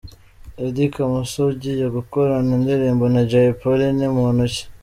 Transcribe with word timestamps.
Eddy 0.65 0.85
Kamoso 0.93 1.39
ugiye 1.51 1.85
gukorana 1.97 2.51
indirimbo 2.57 3.05
na 3.13 3.21
Jay 3.29 3.49
Polly 3.59 3.87
ni 3.97 4.07
muntu 4.15 4.43
ki?. 4.53 4.63